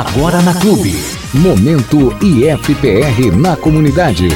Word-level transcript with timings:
Agora 0.00 0.40
na 0.40 0.58
Clube. 0.58 0.94
Momento 1.34 2.16
IFPR 2.24 3.36
na 3.36 3.54
comunidade. 3.54 4.28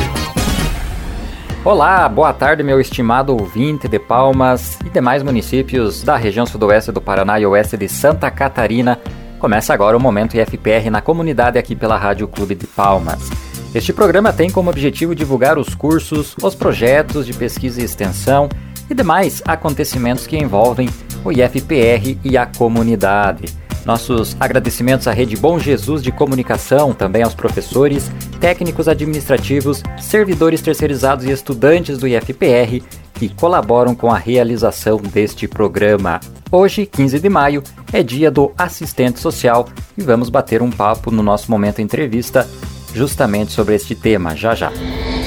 Olá, 1.64 2.06
boa 2.06 2.34
tarde, 2.34 2.62
meu 2.62 2.78
estimado 2.78 3.33
ouvinte 3.33 3.88
de 3.88 3.98
Palmas 3.98 4.78
e 4.84 4.90
demais 4.90 5.22
municípios 5.22 6.02
da 6.02 6.18
região 6.18 6.44
sudoeste 6.44 6.92
do 6.92 7.00
Paraná 7.00 7.40
e 7.40 7.46
oeste 7.46 7.78
de 7.78 7.88
Santa 7.88 8.30
Catarina. 8.30 9.00
Começa 9.38 9.72
agora 9.72 9.96
o 9.96 10.00
Momento 10.00 10.36
IFPR 10.36 10.90
na 10.90 11.00
comunidade 11.00 11.58
aqui 11.58 11.74
pela 11.74 11.96
Rádio 11.96 12.28
Clube 12.28 12.54
de 12.54 12.66
Palmas. 12.66 13.30
Este 13.74 13.90
programa 13.90 14.34
tem 14.34 14.50
como 14.50 14.68
objetivo 14.68 15.14
divulgar 15.14 15.56
os 15.56 15.74
cursos, 15.74 16.36
os 16.42 16.54
projetos 16.54 17.24
de 17.24 17.32
pesquisa 17.32 17.80
e 17.80 17.84
extensão 17.84 18.50
e 18.90 18.94
demais 18.94 19.40
acontecimentos 19.46 20.26
que 20.26 20.36
envolvem 20.36 20.90
o 21.24 21.32
IFPR 21.32 22.18
e 22.22 22.36
a 22.36 22.44
comunidade. 22.44 23.63
Nossos 23.84 24.36
agradecimentos 24.40 25.06
à 25.06 25.12
Rede 25.12 25.36
Bom 25.36 25.58
Jesus 25.58 26.02
de 26.02 26.10
Comunicação, 26.10 26.92
também 26.92 27.22
aos 27.22 27.34
professores, 27.34 28.11
técnicos 28.40 28.88
administrativos, 28.88 29.82
servidores 30.00 30.62
terceirizados 30.62 31.26
e 31.26 31.30
estudantes 31.30 31.98
do 31.98 32.09
IFPR 32.09 32.83
que 33.15 33.28
colaboram 33.28 33.95
com 33.95 34.11
a 34.11 34.19
realização 34.19 34.98
deste 34.98 35.47
programa. 35.47 36.20
Hoje, 36.51 36.84
15 36.84 37.20
de 37.20 37.28
maio, 37.28 37.62
é 37.92 38.02
dia 38.02 38.30
do 38.30 38.52
assistente 38.59 39.20
social 39.20 39.69
e 39.97 40.03
vamos 40.03 40.28
bater 40.28 40.61
um 40.62 40.70
papo 40.70 41.11
no 41.11 41.23
nosso 41.23 41.51
momento 41.51 41.80
entrevista 41.80 42.48
justamente 42.95 43.53
sobre 43.53 43.75
este 43.75 43.95
tema 43.95 44.37
já 44.37 44.55
já. 44.55 44.70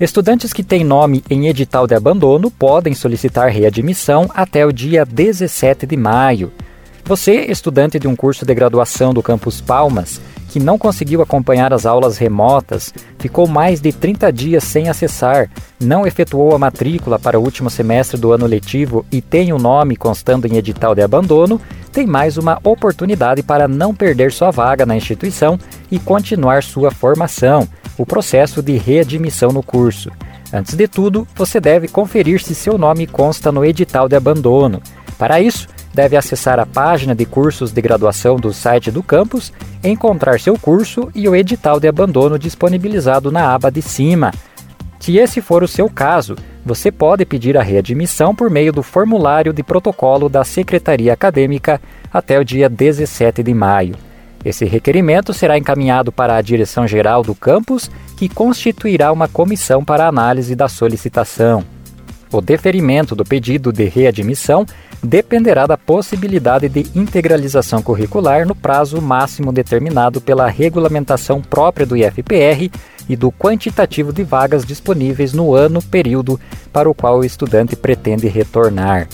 Estudantes 0.00 0.54
que 0.54 0.64
têm 0.64 0.82
nome 0.82 1.22
em 1.28 1.48
edital 1.48 1.86
de 1.86 1.94
abandono 1.94 2.50
podem 2.50 2.94
solicitar 2.94 3.50
readmissão 3.50 4.30
até 4.32 4.64
o 4.64 4.72
dia 4.72 5.04
17 5.04 5.84
de 5.84 5.98
maio. 5.98 6.50
Você, 7.04 7.44
estudante 7.46 7.98
de 7.98 8.08
um 8.08 8.16
curso 8.16 8.46
de 8.46 8.54
graduação 8.54 9.12
do 9.12 9.22
Campus 9.22 9.60
Palmas, 9.60 10.18
que 10.50 10.58
não 10.58 10.76
conseguiu 10.76 11.22
acompanhar 11.22 11.72
as 11.72 11.86
aulas 11.86 12.18
remotas, 12.18 12.92
ficou 13.20 13.46
mais 13.46 13.80
de 13.80 13.92
30 13.92 14.32
dias 14.32 14.64
sem 14.64 14.88
acessar, 14.88 15.48
não 15.78 16.04
efetuou 16.04 16.56
a 16.56 16.58
matrícula 16.58 17.20
para 17.20 17.38
o 17.38 17.42
último 17.42 17.70
semestre 17.70 18.18
do 18.18 18.32
ano 18.32 18.46
letivo 18.46 19.06
e 19.12 19.22
tem 19.22 19.52
o 19.52 19.58
nome 19.58 19.96
constando 19.96 20.48
em 20.48 20.56
edital 20.56 20.92
de 20.92 21.02
abandono, 21.02 21.60
tem 21.92 22.04
mais 22.04 22.36
uma 22.36 22.58
oportunidade 22.64 23.44
para 23.44 23.68
não 23.68 23.94
perder 23.94 24.32
sua 24.32 24.50
vaga 24.50 24.84
na 24.84 24.96
instituição 24.96 25.56
e 25.88 26.00
continuar 26.00 26.64
sua 26.64 26.90
formação, 26.90 27.68
o 27.96 28.04
processo 28.04 28.60
de 28.60 28.76
readmissão 28.76 29.52
no 29.52 29.62
curso. 29.62 30.10
Antes 30.52 30.74
de 30.74 30.88
tudo, 30.88 31.28
você 31.36 31.60
deve 31.60 31.86
conferir 31.86 32.42
se 32.42 32.56
seu 32.56 32.76
nome 32.76 33.06
consta 33.06 33.52
no 33.52 33.64
edital 33.64 34.08
de 34.08 34.16
abandono. 34.16 34.82
Para 35.16 35.40
isso, 35.40 35.68
deve 35.92 36.16
acessar 36.16 36.58
a 36.58 36.66
página 36.66 37.14
de 37.14 37.24
cursos 37.24 37.72
de 37.72 37.80
graduação 37.80 38.36
do 38.36 38.52
site 38.52 38.90
do 38.90 39.02
campus, 39.02 39.52
encontrar 39.82 40.38
seu 40.38 40.58
curso 40.58 41.10
e 41.14 41.28
o 41.28 41.34
edital 41.34 41.80
de 41.80 41.88
abandono 41.88 42.38
disponibilizado 42.38 43.30
na 43.30 43.52
aba 43.52 43.70
de 43.70 43.82
cima. 43.82 44.32
Se 45.00 45.16
esse 45.16 45.40
for 45.40 45.62
o 45.62 45.68
seu 45.68 45.88
caso, 45.88 46.36
você 46.64 46.92
pode 46.92 47.24
pedir 47.24 47.56
a 47.56 47.62
readmissão 47.62 48.34
por 48.34 48.50
meio 48.50 48.72
do 48.72 48.82
formulário 48.82 49.52
de 49.52 49.62
protocolo 49.62 50.28
da 50.28 50.44
Secretaria 50.44 51.12
Acadêmica 51.12 51.80
até 52.12 52.38
o 52.38 52.44
dia 52.44 52.68
17 52.68 53.42
de 53.42 53.54
maio. 53.54 53.96
Esse 54.44 54.64
requerimento 54.64 55.32
será 55.34 55.58
encaminhado 55.58 56.10
para 56.12 56.36
a 56.36 56.42
direção 56.42 56.86
geral 56.86 57.22
do 57.22 57.34
campus, 57.34 57.90
que 58.16 58.28
constituirá 58.28 59.12
uma 59.12 59.28
comissão 59.28 59.84
para 59.84 60.06
análise 60.06 60.54
da 60.54 60.68
solicitação. 60.68 61.64
O 62.32 62.40
deferimento 62.40 63.16
do 63.16 63.24
pedido 63.24 63.72
de 63.72 63.84
readmissão 63.86 64.64
dependerá 65.02 65.66
da 65.66 65.76
possibilidade 65.76 66.68
de 66.68 66.86
integralização 66.94 67.82
curricular 67.82 68.46
no 68.46 68.54
prazo 68.54 69.02
máximo 69.02 69.52
determinado 69.52 70.20
pela 70.20 70.48
regulamentação 70.48 71.40
própria 71.40 71.84
do 71.84 71.96
IFPR 71.96 72.70
e 73.08 73.16
do 73.16 73.32
quantitativo 73.32 74.12
de 74.12 74.22
vagas 74.22 74.64
disponíveis 74.64 75.32
no 75.32 75.54
ano 75.54 75.82
período 75.82 76.38
para 76.72 76.88
o 76.88 76.94
qual 76.94 77.18
o 77.18 77.24
estudante 77.24 77.74
pretende 77.74 78.28
retornar. 78.28 79.08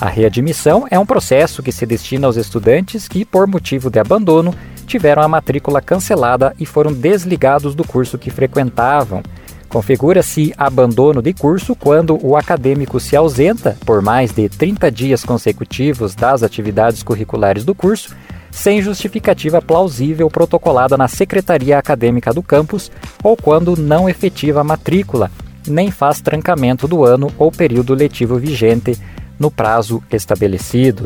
A 0.00 0.08
readmissão 0.08 0.86
é 0.90 0.98
um 0.98 1.04
processo 1.04 1.62
que 1.62 1.72
se 1.72 1.84
destina 1.84 2.26
aos 2.26 2.36
estudantes 2.36 3.08
que, 3.08 3.24
por 3.24 3.46
motivo 3.46 3.90
de 3.90 3.98
abandono, 3.98 4.54
tiveram 4.90 5.22
a 5.22 5.28
matrícula 5.28 5.80
cancelada 5.80 6.54
e 6.58 6.66
foram 6.66 6.92
desligados 6.92 7.74
do 7.74 7.84
curso 7.84 8.18
que 8.18 8.30
frequentavam 8.30 9.22
Configura-se 9.70 10.52
abandono 10.58 11.22
de 11.22 11.32
curso 11.32 11.76
quando 11.76 12.18
o 12.26 12.36
acadêmico 12.36 12.98
se 12.98 13.14
ausenta 13.14 13.78
por 13.86 14.02
mais 14.02 14.32
de 14.32 14.48
30 14.48 14.90
dias 14.90 15.24
consecutivos 15.24 16.12
das 16.12 16.42
atividades 16.42 17.04
curriculares 17.04 17.64
do 17.64 17.72
curso, 17.72 18.16
sem 18.50 18.82
justificativa 18.82 19.62
plausível 19.62 20.28
protocolada 20.28 20.98
na 20.98 21.06
secretaria 21.06 21.78
acadêmica 21.78 22.34
do 22.34 22.42
campus 22.42 22.90
ou 23.22 23.36
quando 23.36 23.76
não 23.76 24.08
efetiva 24.08 24.62
a 24.62 24.64
matrícula, 24.64 25.30
nem 25.68 25.88
faz 25.88 26.20
trancamento 26.20 26.88
do 26.88 27.04
ano 27.04 27.32
ou 27.38 27.52
período 27.52 27.94
letivo 27.94 28.38
vigente 28.38 28.98
no 29.38 29.52
prazo 29.52 30.02
estabelecido. 30.10 31.04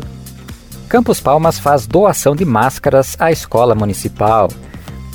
Campus 0.87 1.19
Palmas 1.19 1.57
faz 1.57 1.87
doação 1.87 2.35
de 2.35 2.45
máscaras 2.45 3.15
à 3.19 3.31
escola 3.31 3.73
municipal. 3.73 4.49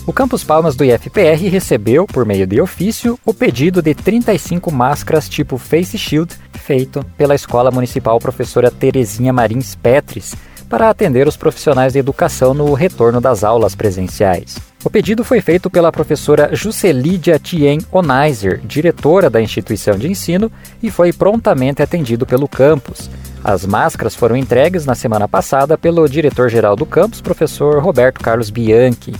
O 0.05 0.13
Campus 0.13 0.43
Palmas 0.43 0.75
do 0.75 0.85
IFPR 0.85 1.49
recebeu, 1.49 2.07
por 2.07 2.27
meio 2.27 2.45
de 2.47 2.61
ofício, 2.61 3.19
o 3.25 3.33
pedido 3.33 3.81
de 3.81 3.95
35 3.95 4.73
máscaras 4.73 5.29
tipo 5.29 5.57
Face 5.57 5.97
Shield, 5.97 6.35
feito 6.55 7.05
pela 7.17 7.37
Escola 7.37 7.71
Municipal 7.71 8.19
Professora 8.19 8.71
Terezinha 8.71 9.33
Marins 9.33 9.77
Petris, 9.77 10.35
para 10.69 10.91
atender 10.91 11.29
os 11.29 11.37
profissionais 11.37 11.93
de 11.93 12.01
educação 12.01 12.53
no 12.53 12.73
retorno 12.75 13.21
das 13.21 13.45
aulas 13.45 13.75
presenciais. 13.75 14.59
O 14.85 14.91
pedido 14.91 15.23
foi 15.23 15.41
feito 15.41 15.71
pela 15.71 15.93
professora 15.93 16.51
Juscelídia 16.53 17.39
Tien 17.39 17.79
Onaiser, 17.93 18.61
diretora 18.65 19.31
da 19.31 19.41
instituição 19.41 19.97
de 19.97 20.09
ensino, 20.09 20.51
e 20.83 20.91
foi 20.91 21.13
prontamente 21.13 21.83
atendido 21.83 22.27
pelo 22.27 22.49
campus. 22.49 23.09
As 23.43 23.65
máscaras 23.65 24.15
foram 24.15 24.37
entregues 24.37 24.85
na 24.85 24.95
semana 24.95 25.27
passada 25.27 25.79
pelo 25.79 26.07
diretor-geral 26.07 26.77
do 26.77 26.85
campus, 26.85 27.21
professor 27.21 27.83
Roberto 27.83 28.21
Carlos 28.21 28.51
Bianchi. 28.51 29.15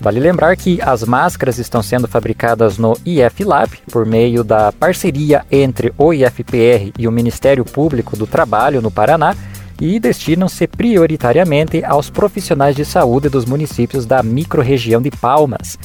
Vale 0.00 0.18
lembrar 0.18 0.56
que 0.56 0.80
as 0.82 1.04
máscaras 1.04 1.58
estão 1.58 1.82
sendo 1.82 2.08
fabricadas 2.08 2.78
no 2.78 2.96
IF 3.04 3.44
Lab 3.44 3.70
por 3.92 4.04
meio 4.04 4.42
da 4.42 4.72
parceria 4.72 5.44
entre 5.50 5.92
o 5.96 6.12
IFPR 6.12 6.92
e 6.98 7.06
o 7.06 7.12
Ministério 7.12 7.64
Público 7.64 8.16
do 8.16 8.26
Trabalho 8.26 8.80
no 8.80 8.90
Paraná 8.90 9.36
e 9.80 10.00
destinam-se 10.00 10.66
prioritariamente 10.66 11.84
aos 11.84 12.10
profissionais 12.10 12.74
de 12.74 12.84
saúde 12.84 13.28
dos 13.28 13.44
municípios 13.44 14.04
da 14.04 14.22
microrregião 14.22 15.00
de 15.00 15.10
Palmas. 15.10 15.78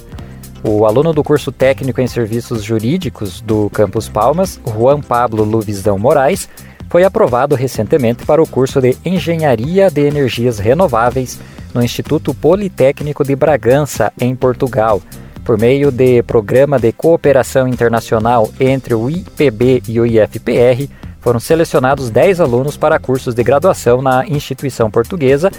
O 0.65 0.85
aluno 0.85 1.13
do 1.13 1.23
curso 1.23 1.53
técnico 1.53 2.01
em 2.01 2.07
serviços 2.07 2.63
jurídicos 2.63 3.41
do 3.41 3.71
Campus 3.71 4.09
Palmas, 4.09 4.61
Juan 4.67 5.01
Pablo 5.01 5.45
Luvisão 5.45 5.99
Moraes, 5.99 6.49
foi 6.89 7.05
aprovado 7.05 7.55
recentemente 7.55 8.27
para 8.27 8.43
o 8.43 8.47
curso 8.47 8.81
de 8.81 8.97
Engenharia 9.05 9.91
de 9.91 10.03
Energias 10.03 10.59
Renováveis 10.59 11.39
no 11.75 11.83
Instituto 11.83 12.35
Politécnico 12.35 13.25
de 13.25 13.35
Bragança, 13.37 14.13
em 14.21 14.35
Portugal, 14.35 15.01
por 15.45 15.59
meio 15.59 15.91
de 15.91 16.23
programa 16.23 16.79
de 16.79 16.93
cooperação 16.93 17.67
internacional 17.67 18.51
entre 18.61 18.95
o 18.95 19.11
IPB 19.11 19.83
e 19.89 20.01
o 20.01 20.07
IFPR 20.07 20.89
foram 21.21 21.39
selecionados 21.39 22.11
10 22.11 22.41
alunos 22.41 22.77
para 22.77 22.99
cursos 22.99 23.35
de 23.35 23.43
graduação 23.43 24.01
na 24.01 24.27
instituição 24.27 24.91
portuguesa, 24.91 25.51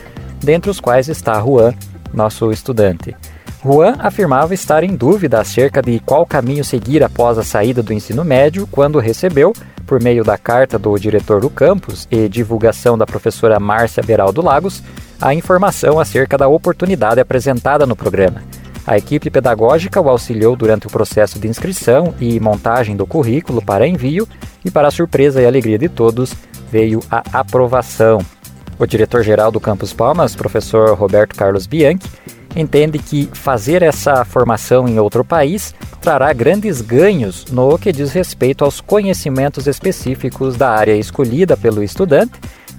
dentre 0.44 0.72
os 0.72 0.80
quais 0.80 1.08
está 1.08 1.40
Juan, 1.40 1.74
nosso 2.14 2.52
estudante. 2.52 3.16
Juan 3.64 3.96
afirmava 4.00 4.56
estar 4.56 4.84
em 4.84 4.96
dúvida 4.96 5.40
acerca 5.40 5.84
de 5.84 6.00
qual 6.00 6.26
caminho 6.26 6.64
seguir 6.64 7.04
após 7.04 7.38
a 7.38 7.44
saída 7.44 7.84
do 7.84 7.94
ensino 7.94 8.26
médio 8.26 8.68
quando 8.72 8.98
recebeu, 8.98 9.54
por 9.86 10.02
meio 10.02 10.24
da 10.24 10.38
carta 10.38 10.80
do 10.80 10.98
diretor 10.98 11.42
do 11.42 11.50
campus 11.50 12.08
e 12.10 12.28
divulgação 12.28 12.98
da 12.98 13.06
professora 13.06 13.60
Márcia 13.60 14.02
Beraldo 14.02 14.42
Lagos, 14.42 14.82
a 15.22 15.34
informação 15.36 16.00
acerca 16.00 16.38
da 16.38 16.48
oportunidade 16.48 17.22
apresentada 17.22 17.86
no 17.86 17.96
programa. 17.96 18.42
A 18.86 18.98
equipe 18.98 19.30
pedagógica 19.30 20.02
o 20.02 20.10
auxiliou 20.10 20.56
durante 20.56 20.88
o 20.88 20.90
processo 20.90 21.38
de 21.38 21.48
inscrição 21.48 22.16
e 22.20 22.40
montagem 22.40 22.98
do 22.98 23.06
currículo 23.06 23.62
para 23.62 23.88
envio 23.88 24.28
e, 24.66 24.72
para 24.72 24.88
a 24.88 24.92
surpresa 24.92 25.40
e 25.40 25.46
alegria 25.46 25.78
de 25.78 25.88
todos, 25.88 26.34
veio 26.72 27.00
a 27.12 27.22
aprovação. 27.32 28.20
O 28.80 28.86
diretor-geral 28.88 29.52
do 29.52 29.60
Campus 29.60 29.94
Palmas, 29.94 30.36
professor 30.36 30.98
Roberto 30.98 31.36
Carlos 31.36 31.68
Bianchi, 31.68 32.10
entende 32.56 32.98
que 32.98 33.30
fazer 33.34 33.84
essa 33.84 34.26
formação 34.26 34.88
em 34.88 35.00
outro 35.00 35.24
país 35.24 35.76
trará 36.02 36.34
grandes 36.34 36.82
ganhos 36.82 37.46
no 37.52 37.78
que 37.78 37.92
diz 37.92 38.12
respeito 38.12 38.66
aos 38.66 38.82
conhecimentos 38.82 39.68
específicos 39.68 40.58
da 40.58 40.72
área 40.72 40.96
escolhida 40.96 41.56
pelo 41.56 41.84
estudante, 41.84 42.34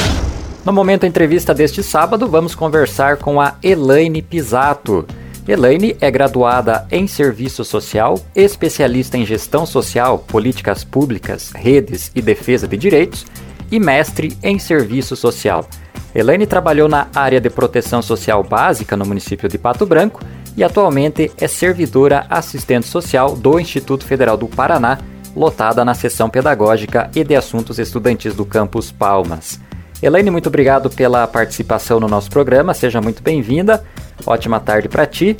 No 0.65 0.71
Momento 0.71 1.05
Entrevista 1.05 1.53
deste 1.53 1.83
sábado, 1.83 2.25
vamos 2.27 2.55
conversar 2.55 3.17
com 3.17 3.41
a 3.41 3.55
Elaine 3.61 4.21
Pisato. 4.21 5.05
Elaine 5.45 5.97
é 5.99 6.09
graduada 6.09 6.87
em 6.89 7.05
Serviço 7.05 7.65
Social, 7.65 8.17
especialista 8.33 9.17
em 9.17 9.25
Gestão 9.25 9.65
Social, 9.65 10.19
Políticas 10.19 10.85
Públicas, 10.85 11.51
Redes 11.53 12.09
e 12.15 12.21
Defesa 12.21 12.65
de 12.65 12.77
Direitos 12.77 13.25
e 13.69 13.77
mestre 13.77 14.37
em 14.41 14.57
Serviço 14.57 15.17
Social. 15.17 15.67
Elaine 16.15 16.47
trabalhou 16.47 16.87
na 16.87 17.07
área 17.13 17.41
de 17.41 17.49
proteção 17.49 18.01
social 18.01 18.41
básica 18.41 18.95
no 18.95 19.05
município 19.05 19.49
de 19.49 19.57
Pato 19.57 19.85
Branco 19.85 20.21
e 20.55 20.63
atualmente 20.63 21.29
é 21.37 21.47
servidora 21.47 22.25
assistente 22.29 22.87
social 22.87 23.35
do 23.35 23.59
Instituto 23.59 24.05
Federal 24.05 24.37
do 24.37 24.47
Paraná, 24.47 24.99
lotada 25.35 25.83
na 25.83 25.93
seção 25.93 26.29
pedagógica 26.29 27.11
e 27.13 27.21
de 27.21 27.35
assuntos 27.35 27.79
estudantis 27.79 28.33
do 28.33 28.45
campus 28.45 28.93
Palmas. 28.93 29.59
Elaine, 30.01 30.29
muito 30.29 30.47
obrigado 30.47 30.89
pela 30.89 31.25
participação 31.27 31.99
no 31.99 32.07
nosso 32.07 32.29
programa, 32.29 32.73
seja 32.73 33.01
muito 33.01 33.23
bem-vinda. 33.23 33.83
Ótima 34.25 34.59
tarde 34.59 34.87
para 34.87 35.05
ti. 35.05 35.35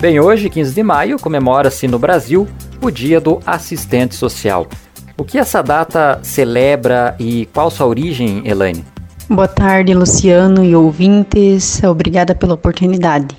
Bem, 0.00 0.20
hoje, 0.20 0.50
15 0.50 0.74
de 0.74 0.82
maio, 0.82 1.18
comemora-se 1.18 1.88
no 1.88 1.98
Brasil 1.98 2.46
o 2.82 2.90
Dia 2.90 3.20
do 3.20 3.40
Assistente 3.46 4.14
Social. 4.14 4.66
O 5.16 5.24
que 5.24 5.38
essa 5.38 5.62
data 5.62 6.20
celebra 6.22 7.16
e 7.18 7.46
qual 7.46 7.70
sua 7.70 7.86
origem, 7.86 8.42
Elaine? 8.44 8.84
Boa 9.28 9.48
tarde, 9.48 9.94
Luciano 9.94 10.62
e 10.62 10.76
ouvintes. 10.76 11.82
Obrigada 11.82 12.34
pela 12.34 12.54
oportunidade. 12.54 13.36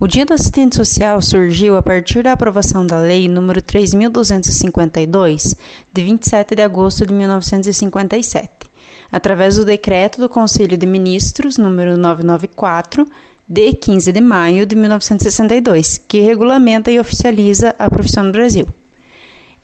O 0.00 0.08
Dia 0.08 0.26
do 0.26 0.34
Assistente 0.34 0.74
Social 0.76 1.22
surgiu 1.22 1.76
a 1.76 1.82
partir 1.82 2.24
da 2.24 2.32
aprovação 2.32 2.86
da 2.86 2.98
Lei 2.98 3.28
nº 3.28 3.62
3.252, 3.62 5.56
de 5.92 6.02
27 6.02 6.54
de 6.56 6.62
agosto 6.62 7.06
de 7.06 7.14
1957 7.14 8.70
através 9.10 9.56
do 9.56 9.64
decreto 9.64 10.20
do 10.20 10.28
Conselho 10.28 10.76
de 10.76 10.86
Ministros 10.86 11.58
número 11.58 11.96
994 11.96 13.06
de 13.50 13.72
15 13.72 14.12
de 14.12 14.20
maio 14.20 14.64
de 14.64 14.76
1962, 14.76 15.98
que 16.06 16.20
regulamenta 16.20 16.88
e 16.88 17.00
oficializa 17.00 17.74
a 17.80 17.90
profissão 17.90 18.22
no 18.22 18.30
Brasil. 18.30 18.68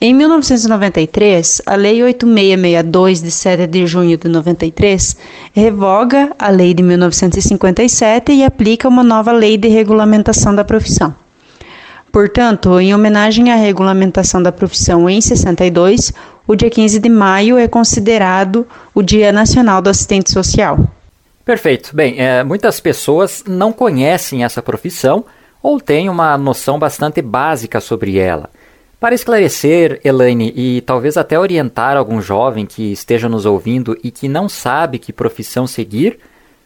Em 0.00 0.12
1993, 0.12 1.62
a 1.64 1.76
Lei 1.76 2.02
8662, 2.02 3.22
de 3.22 3.30
7 3.30 3.66
de 3.68 3.86
junho 3.86 4.18
de 4.18 4.28
93, 4.28 5.16
revoga 5.54 6.32
a 6.36 6.48
Lei 6.50 6.74
de 6.74 6.82
1957 6.82 8.32
e 8.32 8.42
aplica 8.42 8.88
uma 8.88 9.04
nova 9.04 9.30
Lei 9.30 9.56
de 9.56 9.68
Regulamentação 9.68 10.52
da 10.52 10.64
Profissão. 10.64 11.14
Portanto, 12.10 12.80
em 12.80 12.92
homenagem 12.92 13.52
à 13.52 13.54
regulamentação 13.54 14.42
da 14.42 14.50
profissão 14.50 15.08
em 15.08 15.20
62, 15.20 16.12
o 16.44 16.56
dia 16.56 16.70
15 16.70 16.98
de 16.98 17.08
maio 17.08 17.56
é 17.56 17.68
considerado 17.68 18.66
o 18.92 19.00
Dia 19.00 19.30
Nacional 19.30 19.80
do 19.80 19.90
Assistente 19.90 20.32
Social. 20.32 20.95
Perfeito. 21.46 21.94
Bem, 21.94 22.20
é, 22.20 22.42
muitas 22.42 22.80
pessoas 22.80 23.44
não 23.46 23.72
conhecem 23.72 24.42
essa 24.42 24.60
profissão 24.60 25.24
ou 25.62 25.80
têm 25.80 26.10
uma 26.10 26.36
noção 26.36 26.76
bastante 26.76 27.22
básica 27.22 27.80
sobre 27.80 28.18
ela. 28.18 28.50
Para 28.98 29.14
esclarecer, 29.14 30.00
Elaine, 30.02 30.52
e 30.56 30.80
talvez 30.80 31.16
até 31.16 31.38
orientar 31.38 31.96
algum 31.96 32.20
jovem 32.20 32.66
que 32.66 32.90
esteja 32.90 33.28
nos 33.28 33.46
ouvindo 33.46 33.96
e 34.02 34.10
que 34.10 34.28
não 34.28 34.48
sabe 34.48 34.98
que 34.98 35.12
profissão 35.12 35.68
seguir, 35.68 36.18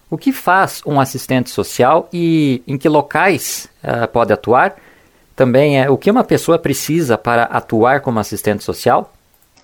o 0.09 0.17
que 0.17 0.33
faz 0.33 0.81
um 0.87 0.99
assistente 0.99 1.51
social 1.51 2.09
e 2.11 2.63
em 2.67 2.79
que 2.79 2.89
locais 2.89 3.69
uh, 3.85 4.09
pode 4.09 4.33
atuar? 4.33 4.77
Também 5.37 5.79
é 5.79 5.91
o 5.91 5.99
que 5.99 6.11
uma 6.11 6.25
pessoa 6.25 6.59
precisa 6.59 7.19
para 7.19 7.43
atuar 7.43 8.01
como 8.01 8.19
assistente 8.19 8.65
social? 8.65 9.13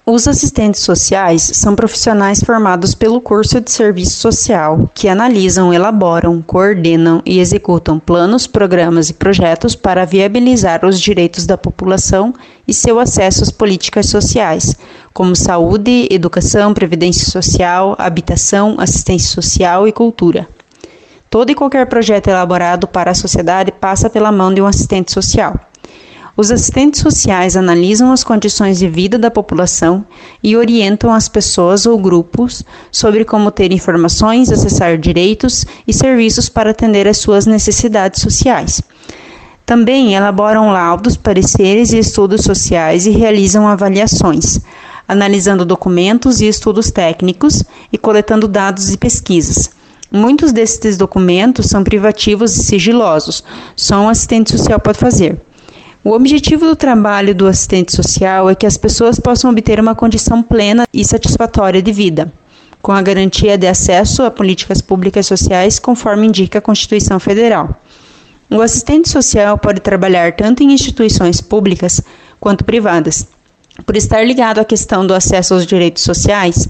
Os 0.09 0.29
assistentes 0.29 0.83
sociais 0.83 1.43
são 1.43 1.75
profissionais 1.75 2.39
formados 2.39 2.95
pelo 2.95 3.21
curso 3.21 3.61
de 3.61 3.73
serviço 3.73 4.17
social, 4.19 4.89
que 4.95 5.09
analisam, 5.09 5.75
elaboram, 5.75 6.41
coordenam 6.41 7.21
e 7.27 7.41
executam 7.41 7.99
planos, 7.99 8.47
programas 8.47 9.11
e 9.11 9.15
projetos 9.15 9.75
para 9.75 10.05
viabilizar 10.05 10.87
os 10.87 11.01
direitos 11.01 11.45
da 11.45 11.59
população 11.59 12.33
e 12.69 12.73
seu 12.73 13.01
acesso 13.01 13.43
às 13.43 13.51
políticas 13.51 14.07
sociais, 14.07 14.77
como 15.13 15.35
saúde, 15.35 16.07
educação, 16.09 16.73
previdência 16.73 17.29
social, 17.29 17.97
habitação, 17.99 18.77
assistência 18.79 19.29
social 19.35 19.89
e 19.89 19.93
cultura. 19.93 20.47
Todo 21.29 21.51
e 21.51 21.55
qualquer 21.57 21.85
projeto 21.87 22.29
elaborado 22.29 22.87
para 22.87 23.11
a 23.11 23.15
sociedade 23.15 23.73
passa 23.73 24.09
pela 24.09 24.31
mão 24.31 24.55
de 24.55 24.63
um 24.63 24.67
assistente 24.67 25.11
social. 25.11 25.59
Os 26.39 26.51
assistentes 26.51 27.01
sociais 27.01 27.57
analisam 27.57 28.13
as 28.13 28.23
condições 28.23 28.79
de 28.79 28.87
vida 28.87 29.19
da 29.19 29.31
população 29.31 30.05
e 30.43 30.55
orientam 30.55 31.11
as 31.11 31.31
pessoas 31.31 31.87
ou 31.87 31.99
grupos 31.99 32.63
sobre 32.93 33.25
como 33.25 33.51
ter 33.51 33.73
informações, 33.73 34.53
acessar 34.53 34.99
direitos 34.99 35.65
e 35.89 35.95
serviços 35.95 36.51
para 36.51 36.73
atender 36.73 37.09
às 37.09 37.17
suas 37.17 37.47
necessidades 37.47 38.21
sociais. 38.21 38.83
Também 39.65 40.15
elaboram 40.15 40.71
laudos, 40.71 41.17
pareceres 41.17 41.95
e 41.95 41.99
estudos 41.99 42.43
sociais 42.43 43.07
e 43.07 43.11
realizam 43.11 43.67
avaliações, 43.67 44.61
analisando 45.09 45.65
documentos 45.65 46.43
e 46.43 46.49
estudos 46.49 46.91
técnicos 46.91 47.65
e 47.91 47.97
coletando 47.97 48.47
dados 48.47 48.93
e 48.93 48.99
pesquisas. 48.99 49.71
Muitos 50.13 50.53
desses 50.53 50.99
documentos 50.99 51.65
são 51.65 51.83
privativos 51.83 52.55
e 52.59 52.63
sigilosos, 52.63 53.43
só 53.75 54.03
um 54.03 54.09
assistente 54.11 54.51
social 54.53 54.79
pode 54.79 54.99
fazer. 54.99 55.41
O 56.07 56.13
objetivo 56.13 56.65
do 56.67 56.77
trabalho 56.77 57.35
do 57.35 57.49
assistente 57.49 57.93
social 57.93 58.49
é 58.49 58.55
que 58.55 58.65
as 58.65 58.77
pessoas 58.77 59.19
possam 59.19 59.51
obter 59.51 59.81
uma 59.81 59.93
condição 59.93 60.41
plena 60.41 60.87
e 60.95 61.05
satisfatória 61.05 61.83
de 61.83 61.91
vida, 61.91 62.33
com 62.81 62.93
a 62.93 63.03
garantia 63.03 63.59
de 63.59 63.67
acesso 63.67 64.23
a 64.23 64.31
políticas 64.31 64.81
públicas 64.81 65.27
sociais, 65.27 65.81
conforme 65.81 66.29
indica 66.29 66.61
a 66.61 66.63
Constituição 66.63 67.19
Federal. 67.19 67.75
O 68.49 68.61
assistente 68.61 69.09
social 69.09 69.59
pode 69.59 69.81
trabalhar 69.81 70.37
tanto 70.37 70.63
em 70.63 70.73
instituições 70.73 71.41
públicas 71.41 72.01
quanto 72.39 72.65
privadas. 72.65 73.27
Por 73.85 73.97
estar 73.97 74.25
ligado 74.25 74.61
à 74.61 74.65
questão 74.65 75.05
do 75.05 75.13
acesso 75.13 75.55
aos 75.55 75.67
direitos 75.67 76.05
sociais, 76.05 76.69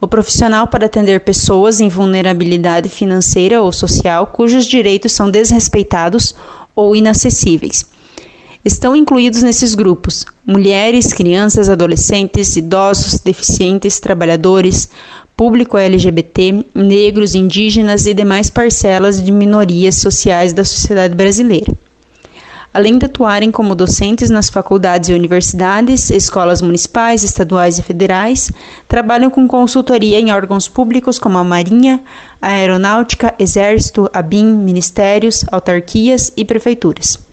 o 0.00 0.08
profissional 0.08 0.66
pode 0.66 0.86
atender 0.86 1.20
pessoas 1.20 1.82
em 1.82 1.90
vulnerabilidade 1.90 2.88
financeira 2.88 3.60
ou 3.60 3.72
social 3.72 4.28
cujos 4.28 4.64
direitos 4.64 5.12
são 5.12 5.30
desrespeitados 5.30 6.34
ou 6.74 6.96
inacessíveis. 6.96 7.89
Estão 8.62 8.94
incluídos 8.94 9.42
nesses 9.42 9.74
grupos 9.74 10.26
mulheres, 10.46 11.14
crianças, 11.14 11.70
adolescentes, 11.70 12.56
idosos, 12.56 13.18
deficientes, 13.18 13.98
trabalhadores, 13.98 14.90
público 15.34 15.78
LGBT, 15.78 16.66
negros, 16.74 17.34
indígenas 17.34 18.04
e 18.04 18.12
demais 18.12 18.50
parcelas 18.50 19.22
de 19.22 19.32
minorias 19.32 19.94
sociais 19.94 20.52
da 20.52 20.62
sociedade 20.62 21.14
brasileira. 21.14 21.72
Além 22.74 22.98
de 22.98 23.06
atuarem 23.06 23.50
como 23.50 23.74
docentes 23.74 24.28
nas 24.28 24.50
faculdades 24.50 25.08
e 25.08 25.14
universidades, 25.14 26.10
escolas 26.10 26.60
municipais, 26.60 27.24
estaduais 27.24 27.78
e 27.78 27.82
federais, 27.82 28.52
trabalham 28.86 29.30
com 29.30 29.48
consultoria 29.48 30.20
em 30.20 30.30
órgãos 30.30 30.68
públicos 30.68 31.18
como 31.18 31.38
a 31.38 31.42
Marinha, 31.42 32.02
a 32.42 32.48
Aeronáutica, 32.48 33.34
Exército, 33.38 34.10
ABIN, 34.12 34.44
ministérios, 34.44 35.46
autarquias 35.50 36.30
e 36.36 36.44
prefeituras. 36.44 37.29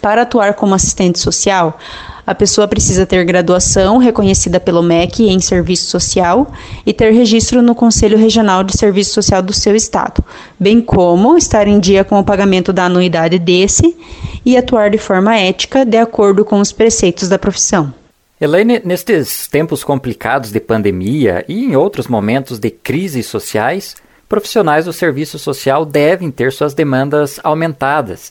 Para 0.00 0.22
atuar 0.22 0.54
como 0.54 0.74
assistente 0.74 1.18
social, 1.18 1.78
a 2.26 2.34
pessoa 2.34 2.68
precisa 2.68 3.06
ter 3.06 3.24
graduação 3.24 3.96
reconhecida 3.96 4.60
pelo 4.60 4.82
MEC 4.82 5.28
em 5.28 5.40
serviço 5.40 5.86
social 5.86 6.52
e 6.84 6.92
ter 6.92 7.10
registro 7.10 7.62
no 7.62 7.74
Conselho 7.74 8.18
Regional 8.18 8.62
de 8.62 8.76
Serviço 8.76 9.14
Social 9.14 9.40
do 9.40 9.52
seu 9.52 9.74
estado, 9.74 10.22
bem 10.60 10.80
como 10.80 11.38
estar 11.38 11.66
em 11.66 11.80
dia 11.80 12.04
com 12.04 12.18
o 12.18 12.24
pagamento 12.24 12.70
da 12.72 12.84
anuidade 12.84 13.38
desse 13.38 13.96
e 14.44 14.56
atuar 14.56 14.90
de 14.90 14.98
forma 14.98 15.38
ética 15.38 15.86
de 15.86 15.96
acordo 15.96 16.44
com 16.44 16.60
os 16.60 16.70
preceitos 16.70 17.30
da 17.30 17.38
profissão. 17.38 17.94
Elaine, 18.40 18.82
nestes 18.84 19.48
tempos 19.48 19.82
complicados 19.82 20.52
de 20.52 20.60
pandemia 20.60 21.44
e 21.48 21.64
em 21.64 21.76
outros 21.76 22.06
momentos 22.06 22.58
de 22.58 22.70
crises 22.70 23.26
sociais, 23.26 23.96
profissionais 24.28 24.84
do 24.84 24.92
serviço 24.92 25.38
social 25.38 25.84
devem 25.84 26.30
ter 26.30 26.52
suas 26.52 26.74
demandas 26.74 27.40
aumentadas. 27.42 28.30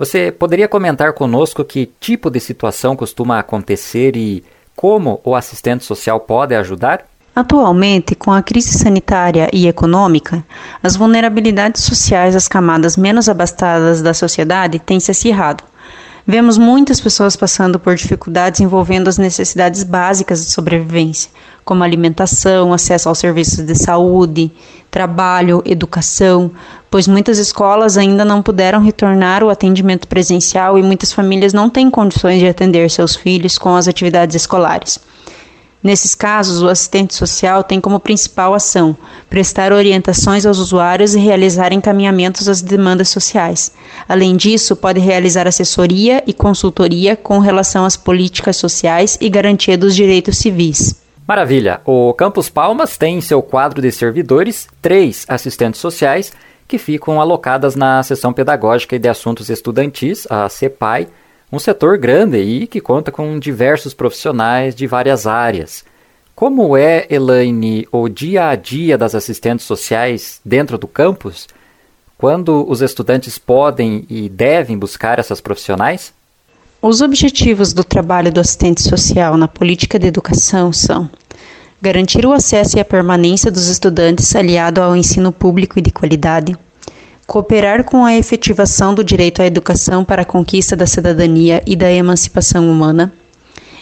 Você 0.00 0.32
poderia 0.32 0.66
comentar 0.66 1.12
conosco 1.12 1.62
que 1.62 1.92
tipo 2.00 2.30
de 2.30 2.40
situação 2.40 2.96
costuma 2.96 3.38
acontecer 3.38 4.16
e 4.16 4.42
como 4.74 5.20
o 5.22 5.34
assistente 5.34 5.84
social 5.84 6.18
pode 6.20 6.54
ajudar? 6.54 7.04
Atualmente, 7.36 8.14
com 8.14 8.32
a 8.32 8.42
crise 8.42 8.78
sanitária 8.78 9.50
e 9.52 9.68
econômica, 9.68 10.42
as 10.82 10.96
vulnerabilidades 10.96 11.82
sociais 11.82 12.32
das 12.32 12.48
camadas 12.48 12.96
menos 12.96 13.28
abastadas 13.28 14.00
da 14.00 14.14
sociedade 14.14 14.78
têm 14.78 14.98
se 14.98 15.10
acirrado. 15.10 15.64
Vemos 16.26 16.56
muitas 16.56 16.98
pessoas 16.98 17.36
passando 17.36 17.78
por 17.78 17.94
dificuldades 17.94 18.62
envolvendo 18.62 19.08
as 19.08 19.18
necessidades 19.18 19.82
básicas 19.82 20.42
de 20.42 20.50
sobrevivência, 20.50 21.30
como 21.70 21.84
alimentação, 21.84 22.72
acesso 22.72 23.08
aos 23.08 23.20
serviços 23.20 23.64
de 23.64 23.76
saúde, 23.76 24.50
trabalho, 24.90 25.62
educação, 25.64 26.50
pois 26.90 27.06
muitas 27.06 27.38
escolas 27.38 27.96
ainda 27.96 28.24
não 28.24 28.42
puderam 28.42 28.82
retornar 28.82 29.44
o 29.44 29.48
atendimento 29.48 30.08
presencial 30.08 30.76
e 30.76 30.82
muitas 30.82 31.12
famílias 31.12 31.52
não 31.52 31.70
têm 31.70 31.88
condições 31.88 32.40
de 32.40 32.48
atender 32.48 32.90
seus 32.90 33.14
filhos 33.14 33.56
com 33.56 33.76
as 33.76 33.86
atividades 33.86 34.34
escolares. 34.34 34.98
Nesses 35.80 36.12
casos, 36.12 36.60
o 36.60 36.68
assistente 36.68 37.14
social 37.14 37.62
tem 37.62 37.80
como 37.80 38.00
principal 38.00 38.52
ação 38.52 38.96
prestar 39.28 39.72
orientações 39.72 40.44
aos 40.44 40.58
usuários 40.58 41.14
e 41.14 41.20
realizar 41.20 41.72
encaminhamentos 41.72 42.48
às 42.48 42.60
demandas 42.60 43.10
sociais. 43.10 43.70
Além 44.08 44.36
disso, 44.36 44.74
pode 44.74 44.98
realizar 44.98 45.46
assessoria 45.46 46.20
e 46.26 46.34
consultoria 46.34 47.14
com 47.14 47.38
relação 47.38 47.84
às 47.84 47.96
políticas 47.96 48.56
sociais 48.56 49.16
e 49.20 49.28
garantia 49.28 49.78
dos 49.78 49.94
direitos 49.94 50.36
civis. 50.36 51.00
Maravilha! 51.30 51.80
O 51.84 52.12
Campus 52.12 52.50
Palmas 52.50 52.96
tem 52.96 53.18
em 53.18 53.20
seu 53.20 53.40
quadro 53.40 53.80
de 53.80 53.92
servidores 53.92 54.66
três 54.82 55.24
assistentes 55.28 55.80
sociais 55.80 56.32
que 56.66 56.76
ficam 56.76 57.20
alocadas 57.20 57.76
na 57.76 58.02
seção 58.02 58.32
pedagógica 58.32 58.96
e 58.96 58.98
de 58.98 59.08
assuntos 59.08 59.48
estudantis, 59.48 60.26
a 60.28 60.48
CEPAI, 60.48 61.06
um 61.52 61.60
setor 61.60 61.98
grande 61.98 62.38
e 62.38 62.66
que 62.66 62.80
conta 62.80 63.12
com 63.12 63.38
diversos 63.38 63.94
profissionais 63.94 64.74
de 64.74 64.88
várias 64.88 65.24
áreas. 65.24 65.84
Como 66.34 66.76
é, 66.76 67.06
Elaine, 67.08 67.86
o 67.92 68.08
dia 68.08 68.48
a 68.48 68.56
dia 68.56 68.98
das 68.98 69.14
assistentes 69.14 69.64
sociais 69.64 70.40
dentro 70.44 70.76
do 70.76 70.88
campus? 70.88 71.46
Quando 72.18 72.68
os 72.68 72.82
estudantes 72.82 73.38
podem 73.38 74.04
e 74.10 74.28
devem 74.28 74.76
buscar 74.76 75.20
essas 75.20 75.40
profissionais? 75.40 76.12
Os 76.82 77.02
objetivos 77.02 77.74
do 77.74 77.84
trabalho 77.84 78.32
do 78.32 78.40
assistente 78.40 78.82
social 78.82 79.36
na 79.36 79.46
política 79.46 79.98
de 79.98 80.06
educação 80.06 80.72
são 80.72 81.10
garantir 81.80 82.26
o 82.26 82.32
acesso 82.32 82.76
e 82.76 82.80
a 82.80 82.84
permanência 82.84 83.50
dos 83.50 83.68
estudantes 83.68 84.34
aliado 84.36 84.82
ao 84.82 84.94
ensino 84.94 85.32
público 85.32 85.78
e 85.78 85.82
de 85.82 85.90
qualidade, 85.90 86.56
cooperar 87.26 87.84
com 87.84 88.04
a 88.04 88.14
efetivação 88.14 88.94
do 88.94 89.02
direito 89.02 89.40
à 89.40 89.46
educação 89.46 90.04
para 90.04 90.22
a 90.22 90.26
conquista 90.26 90.76
da 90.76 90.86
cidadania 90.86 91.62
e 91.66 91.74
da 91.74 91.90
emancipação 91.90 92.70
humana, 92.70 93.12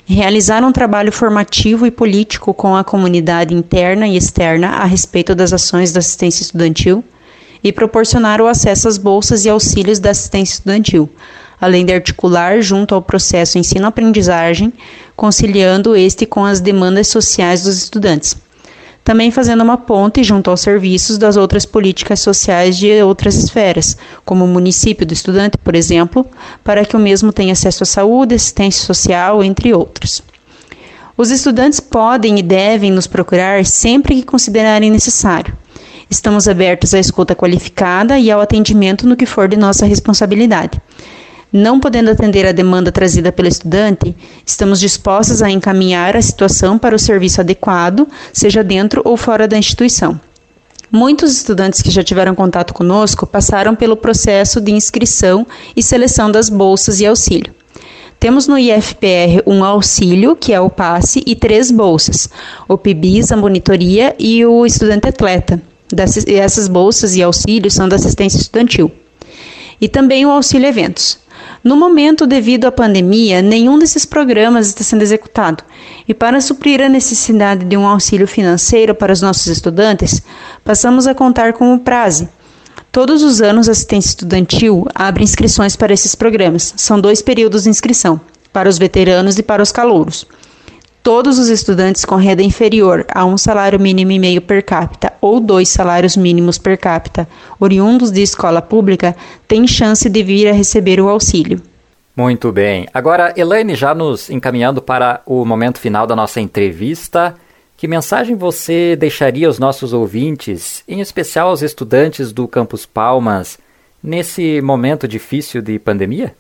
realizar 0.06 0.64
um 0.64 0.72
trabalho 0.72 1.12
formativo 1.12 1.86
e 1.86 1.90
político 1.90 2.54
com 2.54 2.74
a 2.74 2.84
comunidade 2.84 3.54
interna 3.54 4.06
e 4.06 4.16
externa 4.16 4.68
a 4.68 4.84
respeito 4.84 5.34
das 5.34 5.52
ações 5.52 5.92
da 5.92 5.98
assistência 5.98 6.42
estudantil. 6.42 7.04
E 7.62 7.72
proporcionar 7.72 8.40
o 8.40 8.46
acesso 8.46 8.86
às 8.86 8.96
bolsas 8.96 9.44
e 9.44 9.50
auxílios 9.50 9.98
da 9.98 10.10
assistência 10.10 10.54
estudantil, 10.54 11.10
além 11.60 11.84
de 11.84 11.92
articular 11.92 12.60
junto 12.60 12.94
ao 12.94 13.02
processo 13.02 13.58
ensino-aprendizagem, 13.58 14.72
conciliando 15.16 15.96
este 15.96 16.26
com 16.26 16.44
as 16.44 16.60
demandas 16.60 17.08
sociais 17.08 17.62
dos 17.62 17.76
estudantes 17.76 18.36
também 19.08 19.30
fazendo 19.30 19.62
uma 19.62 19.78
ponte 19.78 20.22
junto 20.22 20.50
aos 20.50 20.60
serviços 20.60 21.16
das 21.16 21.34
outras 21.34 21.64
políticas 21.64 22.20
sociais 22.20 22.76
de 22.76 23.02
outras 23.02 23.36
esferas, 23.36 23.96
como 24.22 24.44
o 24.44 24.48
município 24.48 25.06
do 25.06 25.14
estudante, 25.14 25.56
por 25.56 25.74
exemplo, 25.74 26.26
para 26.62 26.84
que 26.84 26.94
o 26.94 26.98
mesmo 26.98 27.32
tenha 27.32 27.54
acesso 27.54 27.84
à 27.84 27.86
saúde, 27.86 28.34
assistência 28.34 28.84
social, 28.84 29.42
entre 29.42 29.72
outros. 29.72 30.22
Os 31.16 31.30
estudantes 31.30 31.80
podem 31.80 32.38
e 32.38 32.42
devem 32.42 32.90
nos 32.90 33.06
procurar 33.06 33.64
sempre 33.64 34.16
que 34.16 34.24
considerarem 34.24 34.90
necessário. 34.90 35.56
Estamos 36.10 36.46
abertos 36.46 36.92
à 36.92 36.98
escuta 36.98 37.34
qualificada 37.34 38.18
e 38.18 38.30
ao 38.30 38.42
atendimento 38.42 39.06
no 39.06 39.16
que 39.16 39.24
for 39.24 39.48
de 39.48 39.56
nossa 39.56 39.86
responsabilidade. 39.86 40.78
Não 41.52 41.80
podendo 41.80 42.10
atender 42.10 42.46
a 42.46 42.52
demanda 42.52 42.92
trazida 42.92 43.32
pelo 43.32 43.48
estudante, 43.48 44.14
estamos 44.44 44.78
dispostos 44.78 45.40
a 45.40 45.50
encaminhar 45.50 46.14
a 46.14 46.20
situação 46.20 46.78
para 46.78 46.94
o 46.94 46.98
serviço 46.98 47.40
adequado, 47.40 48.06
seja 48.34 48.62
dentro 48.62 49.00
ou 49.02 49.16
fora 49.16 49.48
da 49.48 49.56
instituição. 49.56 50.20
Muitos 50.92 51.32
estudantes 51.32 51.80
que 51.80 51.90
já 51.90 52.02
tiveram 52.02 52.34
contato 52.34 52.74
conosco 52.74 53.26
passaram 53.26 53.74
pelo 53.74 53.96
processo 53.96 54.60
de 54.60 54.72
inscrição 54.72 55.46
e 55.74 55.82
seleção 55.82 56.30
das 56.30 56.50
bolsas 56.50 57.00
e 57.00 57.06
auxílio. 57.06 57.54
Temos 58.20 58.46
no 58.46 58.58
IFPR 58.58 59.42
um 59.46 59.64
auxílio, 59.64 60.34
que 60.34 60.52
é 60.52 60.60
o 60.60 60.68
passe, 60.68 61.22
e 61.26 61.36
três 61.36 61.70
bolsas: 61.70 62.28
o 62.66 62.76
PIBIS, 62.76 63.32
a 63.32 63.36
monitoria 63.36 64.14
e 64.18 64.44
o 64.44 64.66
estudante 64.66 65.08
atleta. 65.08 65.62
Essas 66.26 66.68
bolsas 66.68 67.16
e 67.16 67.22
auxílios 67.22 67.74
são 67.74 67.88
da 67.88 67.96
assistência 67.96 68.38
estudantil. 68.38 68.90
E 69.80 69.88
também 69.88 70.26
o 70.26 70.30
auxílio 70.30 70.66
eventos. 70.66 71.17
No 71.62 71.76
momento, 71.76 72.26
devido 72.26 72.66
à 72.66 72.72
pandemia, 72.72 73.42
nenhum 73.42 73.78
desses 73.78 74.04
programas 74.04 74.68
está 74.68 74.84
sendo 74.84 75.02
executado. 75.02 75.64
E 76.06 76.14
para 76.14 76.40
suprir 76.40 76.80
a 76.80 76.88
necessidade 76.88 77.64
de 77.64 77.76
um 77.76 77.86
auxílio 77.86 78.28
financeiro 78.28 78.94
para 78.94 79.12
os 79.12 79.20
nossos 79.20 79.46
estudantes, 79.48 80.22
passamos 80.64 81.06
a 81.06 81.14
contar 81.14 81.52
com 81.52 81.74
o 81.74 81.78
Praze. 81.78 82.28
Todos 82.92 83.22
os 83.22 83.40
anos, 83.40 83.68
a 83.68 83.72
assistência 83.72 84.10
estudantil 84.10 84.86
abre 84.94 85.24
inscrições 85.24 85.76
para 85.76 85.92
esses 85.92 86.14
programas. 86.14 86.72
São 86.76 87.00
dois 87.00 87.20
períodos 87.20 87.64
de 87.64 87.70
inscrição, 87.70 88.20
para 88.52 88.68
os 88.68 88.78
veteranos 88.78 89.38
e 89.38 89.42
para 89.42 89.62
os 89.62 89.72
calouros 89.72 90.26
todos 91.08 91.38
os 91.38 91.48
estudantes 91.48 92.04
com 92.04 92.16
renda 92.16 92.42
inferior 92.42 93.02
a 93.08 93.24
um 93.24 93.38
salário 93.38 93.80
mínimo 93.80 94.12
e 94.12 94.18
meio 94.18 94.42
per 94.42 94.62
capita 94.62 95.10
ou 95.22 95.40
dois 95.40 95.70
salários 95.70 96.18
mínimos 96.18 96.58
per 96.58 96.76
capita, 96.76 97.26
oriundos 97.58 98.12
de 98.12 98.20
escola 98.20 98.60
pública, 98.60 99.16
têm 99.48 99.66
chance 99.66 100.06
de 100.06 100.22
vir 100.22 100.48
a 100.48 100.52
receber 100.52 101.00
o 101.00 101.08
auxílio. 101.08 101.62
Muito 102.14 102.52
bem. 102.52 102.86
Agora, 102.92 103.32
Elaine, 103.34 103.74
já 103.74 103.94
nos 103.94 104.28
encaminhando 104.28 104.82
para 104.82 105.22
o 105.24 105.46
momento 105.46 105.78
final 105.78 106.06
da 106.06 106.14
nossa 106.14 106.42
entrevista, 106.42 107.34
que 107.74 107.88
mensagem 107.88 108.36
você 108.36 108.94
deixaria 108.94 109.46
aos 109.46 109.58
nossos 109.58 109.94
ouvintes, 109.94 110.84
em 110.86 111.00
especial 111.00 111.48
aos 111.48 111.62
estudantes 111.62 112.34
do 112.34 112.46
Campus 112.46 112.84
Palmas, 112.84 113.58
nesse 114.02 114.60
momento 114.60 115.08
difícil 115.08 115.62
de 115.62 115.78
pandemia? 115.78 116.34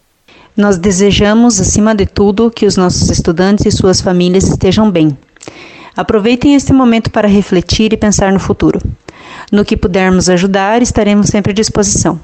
Nós 0.56 0.78
desejamos, 0.78 1.60
acima 1.60 1.94
de 1.94 2.06
tudo, 2.06 2.50
que 2.50 2.66
os 2.66 2.76
nossos 2.76 3.10
estudantes 3.10 3.66
e 3.66 3.70
suas 3.70 4.00
famílias 4.00 4.44
estejam 4.44 4.90
bem. 4.90 5.16
Aproveitem 5.96 6.54
este 6.54 6.72
momento 6.72 7.10
para 7.10 7.28
refletir 7.28 7.92
e 7.92 7.96
pensar 7.96 8.32
no 8.32 8.40
futuro. 8.40 8.80
No 9.50 9.64
que 9.64 9.76
pudermos 9.76 10.28
ajudar, 10.28 10.82
estaremos 10.82 11.28
sempre 11.28 11.52
à 11.52 11.54
disposição. 11.54 12.20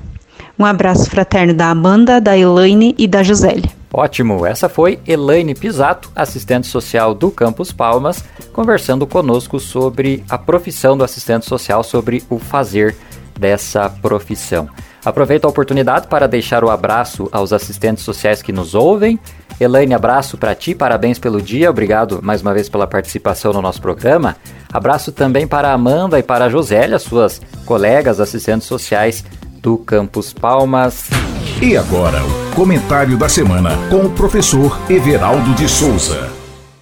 Um 0.58 0.64
abraço 0.64 1.10
fraterno 1.10 1.52
da 1.52 1.70
Amanda, 1.70 2.20
da 2.20 2.36
Elaine 2.38 2.94
e 2.96 3.08
da 3.08 3.22
Josélia. 3.22 3.70
Ótimo! 3.92 4.44
Essa 4.44 4.68
foi 4.68 4.98
Elaine 5.06 5.54
Pisato, 5.54 6.10
assistente 6.14 6.66
social 6.66 7.14
do 7.14 7.30
Campus 7.30 7.72
Palmas, 7.72 8.24
conversando 8.52 9.06
conosco 9.06 9.58
sobre 9.58 10.24
a 10.28 10.36
profissão 10.36 10.96
do 10.96 11.04
assistente 11.04 11.46
social, 11.46 11.82
sobre 11.82 12.22
o 12.28 12.38
fazer 12.38 12.94
dessa 13.38 13.88
profissão. 13.88 14.68
Aproveito 15.04 15.44
a 15.44 15.48
oportunidade 15.48 16.06
para 16.06 16.26
deixar 16.26 16.64
o 16.64 16.70
abraço 16.70 17.28
aos 17.30 17.52
assistentes 17.52 18.02
sociais 18.02 18.40
que 18.40 18.52
nos 18.52 18.74
ouvem. 18.74 19.18
Elaine, 19.60 19.94
abraço 19.94 20.36
para 20.38 20.54
ti, 20.54 20.74
parabéns 20.74 21.18
pelo 21.18 21.40
dia, 21.40 21.70
obrigado 21.70 22.20
mais 22.22 22.42
uma 22.42 22.54
vez 22.54 22.68
pela 22.68 22.86
participação 22.86 23.52
no 23.52 23.62
nosso 23.62 23.80
programa. 23.80 24.36
Abraço 24.72 25.12
também 25.12 25.46
para 25.46 25.68
a 25.68 25.74
Amanda 25.74 26.18
e 26.18 26.22
para 26.22 26.46
a 26.46 26.48
Josélia, 26.48 26.98
suas 26.98 27.40
colegas 27.64 28.18
assistentes 28.18 28.66
sociais 28.66 29.24
do 29.60 29.78
Campus 29.78 30.32
Palmas. 30.32 31.08
E 31.62 31.76
agora, 31.76 32.18
o 32.24 32.54
comentário 32.54 33.16
da 33.16 33.28
semana 33.28 33.70
com 33.88 34.06
o 34.06 34.10
professor 34.10 34.76
Everaldo 34.90 35.54
de 35.54 35.68
Souza. 35.68 36.30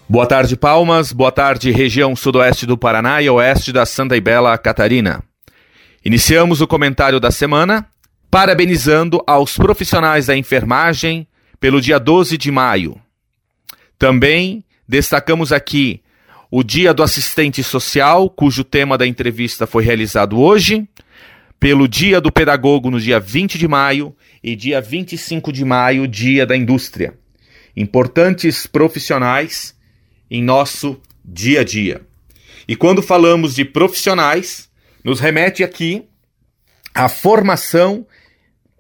Boa 0.09 0.27
tarde, 0.27 0.57
Palmas. 0.57 1.13
Boa 1.13 1.33
tarde, 1.33 1.71
região 1.71 2.15
sudoeste 2.17 2.67
do 2.67 2.79
Paraná 2.79 3.21
e 3.21 3.29
oeste 3.29 3.73
da 3.73 3.85
Santa 3.85 4.17
e 4.17 4.21
Bela 4.21 4.57
Catarina. 4.57 5.23
Iniciamos 6.05 6.61
o 6.61 6.67
comentário 6.67 7.21
da 7.21 7.31
semana 7.31 7.87
parabenizando 8.33 9.23
aos 9.27 9.59
profissionais 9.59 10.25
da 10.25 10.35
enfermagem 10.35 11.29
pelo 11.61 11.83
dia 11.83 11.99
12 12.01 12.39
de 12.39 12.51
maio. 12.51 12.99
Também 13.99 14.65
destacamos 14.89 15.53
aqui 15.53 16.01
o 16.51 16.63
Dia 16.63 16.95
do 16.95 17.03
Assistente 17.03 17.63
Social, 17.63 18.31
cujo 18.31 18.65
tema 18.65 18.97
da 18.97 19.07
entrevista 19.07 19.67
foi 19.67 19.85
realizado 19.85 20.41
hoje, 20.41 20.89
pelo 21.61 21.87
Dia 21.87 22.23
do 22.23 22.33
Pedagogo 22.33 22.91
no 22.91 22.99
dia 22.99 23.21
20 23.21 23.59
de 23.59 23.69
maio 23.69 24.17
e 24.43 24.57
dia 24.57 24.81
25 24.81 25.53
de 25.53 25.63
maio, 25.63 26.09
Dia 26.09 26.47
da 26.47 26.57
Indústria. 26.57 27.13
Importantes 27.77 28.67
profissionais 28.67 29.77
em 30.31 30.43
nosso 30.43 30.99
dia 31.23 31.61
a 31.61 31.65
dia. 31.65 32.01
E 32.67 32.77
quando 32.77 33.03
falamos 33.03 33.55
de 33.55 33.67
profissionais, 33.67 34.71
nos 35.05 35.21
remete 35.21 35.63
aqui 35.63 36.07
a 36.95 37.11
formação 37.11 38.07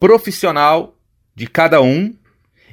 profissional 0.02 0.96
de 1.32 1.46
cada 1.46 1.80
um 1.80 2.12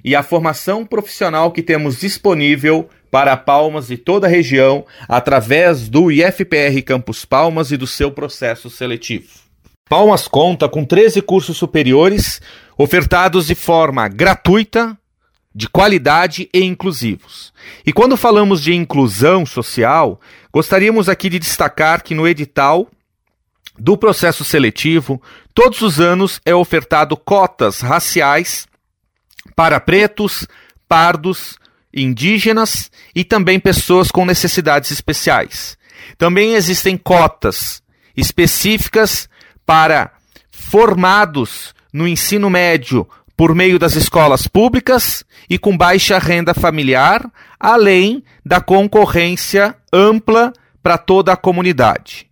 e 0.04 0.16
a 0.16 0.24
formação 0.24 0.84
profissional 0.84 1.52
que 1.52 1.62
temos 1.62 2.00
disponível 2.00 2.90
para 3.12 3.38
Palmas 3.38 3.92
e 3.92 3.98
toda 3.98 4.26
a 4.26 4.30
região 4.30 4.84
através 5.08 5.88
do 5.88 6.12
IFPR 6.12 6.82
Campus 6.84 7.26
Palmas 7.26 7.72
e 7.72 7.78
do 7.78 7.86
seu 7.86 8.12
processo 8.12 8.68
seletivo. 8.68 9.28
Palmas 9.88 10.28
conta 10.28 10.68
com 10.68 10.84
13 10.84 11.22
cursos 11.22 11.56
superiores 11.56 12.42
ofertados 12.76 13.46
de 13.46 13.54
forma 13.54 14.08
gratuita, 14.08 14.98
de 15.54 15.70
qualidade 15.70 16.50
e 16.52 16.64
inclusivos. 16.64 17.54
E 17.86 17.94
quando 17.94 18.18
falamos 18.18 18.60
de 18.60 18.74
inclusão 18.74 19.46
social, 19.46 20.20
gostaríamos 20.52 21.08
aqui 21.08 21.30
de 21.30 21.38
destacar 21.38 22.02
que 22.02 22.16
no 22.16 22.28
edital 22.28 22.90
do 23.80 23.98
processo 23.98 24.44
seletivo, 24.44 25.22
todos 25.54 25.82
os 25.82 26.00
anos 26.00 26.42
é 26.46 26.54
ofertado 26.54 27.16
cotas 27.16 27.80
raciais 27.80 28.68
para 29.56 29.80
pretos, 29.80 30.48
pardos, 30.88 31.58
indígenas 31.94 32.92
e 33.16 33.24
também 33.24 33.60
pessoas 33.60 34.12
com 34.12 34.26
necessidades 34.26 34.92
especiais. 34.92 35.78
Também 36.18 36.54
existem 36.54 36.98
cotas 36.98 37.82
específicas 38.16 39.30
para 39.66 40.12
formados 40.52 41.74
no 41.92 42.08
ensino 42.08 42.50
médio 42.50 43.08
por 43.36 43.56
meio 43.56 43.80
das 43.80 43.96
escolas 43.96 44.48
públicas 44.48 45.24
e 45.50 45.58
com 45.58 45.76
baixa 45.76 46.20
renda 46.20 46.54
familiar, 46.54 47.26
além 47.58 48.24
da 48.46 48.60
concorrência 48.60 49.76
ampla 49.94 50.52
para 50.84 50.98
toda 50.98 51.32
a 51.32 51.38
comunidade. 51.38 52.29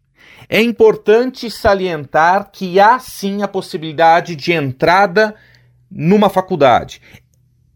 É 0.50 0.62
importante 0.62 1.52
salientar 1.52 2.52
que 2.52 2.80
há 2.80 3.00
sim 3.00 3.44
a 3.44 3.48
possibilidade 3.48 4.36
de 4.36 4.54
entrada 4.54 5.36
numa 5.92 6.30
faculdade. 6.30 7.02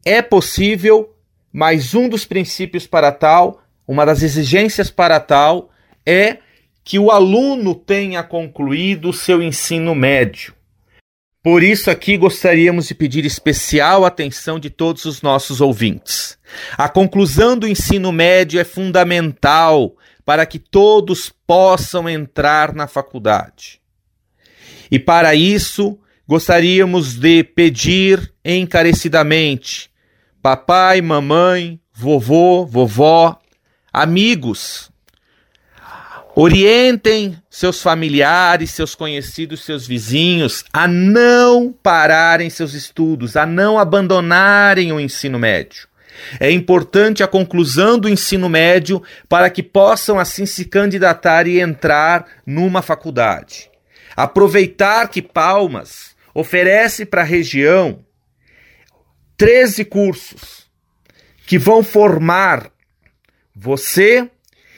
É 0.06 0.22
possível, 0.22 1.14
mas 1.52 1.94
um 1.94 2.08
dos 2.08 2.26
princípios 2.26 2.88
para 2.88 3.12
tal, 3.12 3.62
uma 3.88 4.06
das 4.06 4.24
exigências 4.24 4.90
para 4.90 5.20
tal, 5.20 5.70
é 6.06 6.38
que 6.84 6.98
o 6.98 7.12
aluno 7.12 7.76
tenha 7.76 8.24
concluído 8.24 9.10
o 9.10 9.14
seu 9.14 9.42
ensino 9.42 9.94
médio. 9.94 10.54
Por 11.44 11.64
isso, 11.64 11.90
aqui 11.90 12.18
gostaríamos 12.18 12.88
de 12.88 12.96
pedir 12.96 13.26
especial 13.26 14.06
atenção 14.06 14.60
de 14.60 14.70
todos 14.70 15.06
os 15.06 15.22
nossos 15.22 15.60
ouvintes. 15.60 16.38
A 16.78 16.88
conclusão 16.88 17.58
do 17.58 17.68
ensino 17.68 18.12
médio 18.12 18.60
é 18.60 18.64
fundamental 18.64 19.96
para 20.32 20.46
que 20.46 20.58
todos 20.58 21.30
possam 21.46 22.08
entrar 22.08 22.74
na 22.74 22.88
faculdade. 22.88 23.82
E 24.90 24.98
para 24.98 25.36
isso, 25.36 26.00
gostaríamos 26.26 27.16
de 27.16 27.44
pedir 27.44 28.34
encarecidamente: 28.46 29.92
papai, 30.42 31.02
mamãe, 31.02 31.82
vovô, 31.94 32.66
vovó, 32.66 33.42
amigos, 33.92 34.90
orientem 36.34 37.38
seus 37.50 37.82
familiares, 37.82 38.72
seus 38.72 38.96
conhecidos, 38.96 39.66
seus 39.66 39.86
vizinhos 39.86 40.64
a 40.72 40.88
não 40.88 41.74
pararem 41.74 42.50
seus 42.50 42.74
estudos, 42.74 43.36
a 43.36 43.46
não 43.46 43.78
abandonarem 43.78 44.94
o 44.94 45.00
ensino 45.02 45.38
médio. 45.38 45.91
É 46.40 46.52
importante 46.52 47.24
a 47.24 47.28
conclusão 47.28 47.98
do 47.98 48.10
ensino 48.10 48.50
médio 48.50 49.02
para 49.28 49.50
que 49.50 49.64
possam 49.64 50.20
assim 50.20 50.46
se 50.46 50.66
candidatar 50.66 51.48
e 51.48 51.60
entrar 51.60 52.26
numa 52.46 52.82
faculdade. 52.82 53.70
Aproveitar 54.16 55.08
que 55.10 55.22
Palmas 55.22 56.16
oferece 56.34 57.06
para 57.06 57.22
a 57.22 57.26
região 57.26 58.00
13 59.38 59.86
cursos 59.86 60.70
que 61.48 61.58
vão 61.58 61.84
formar 61.84 62.72
você 63.56 64.30